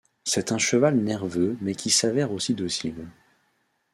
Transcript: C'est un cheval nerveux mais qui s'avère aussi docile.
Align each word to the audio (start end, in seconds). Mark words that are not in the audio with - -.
C'est 0.23 0.51
un 0.51 0.57
cheval 0.57 0.97
nerveux 0.97 1.57
mais 1.61 1.75
qui 1.75 1.91
s'avère 1.91 2.31
aussi 2.31 2.55
docile. 2.55 3.05